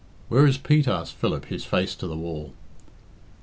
[0.29, 2.53] "Where is Pete?" asked Philip, his face to the wall.